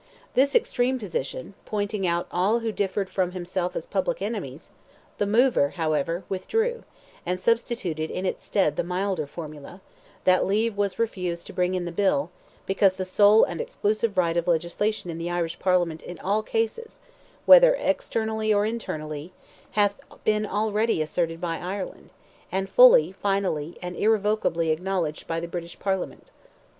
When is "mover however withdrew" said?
5.27-6.83